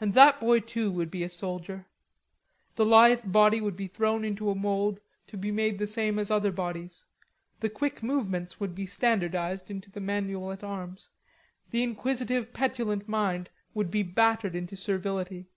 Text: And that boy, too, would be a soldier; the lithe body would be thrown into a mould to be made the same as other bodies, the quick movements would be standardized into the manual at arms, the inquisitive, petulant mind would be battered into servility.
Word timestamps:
And 0.00 0.14
that 0.14 0.40
boy, 0.40 0.60
too, 0.60 0.90
would 0.92 1.10
be 1.10 1.22
a 1.22 1.28
soldier; 1.28 1.84
the 2.76 2.86
lithe 2.86 3.20
body 3.30 3.60
would 3.60 3.76
be 3.76 3.86
thrown 3.86 4.24
into 4.24 4.48
a 4.48 4.54
mould 4.54 5.02
to 5.26 5.36
be 5.36 5.50
made 5.52 5.78
the 5.78 5.86
same 5.86 6.18
as 6.18 6.30
other 6.30 6.50
bodies, 6.50 7.04
the 7.60 7.68
quick 7.68 8.02
movements 8.02 8.58
would 8.58 8.74
be 8.74 8.86
standardized 8.86 9.70
into 9.70 9.90
the 9.90 10.00
manual 10.00 10.52
at 10.52 10.64
arms, 10.64 11.10
the 11.70 11.82
inquisitive, 11.82 12.54
petulant 12.54 13.06
mind 13.06 13.50
would 13.74 13.90
be 13.90 14.02
battered 14.02 14.54
into 14.56 14.74
servility. 14.74 15.50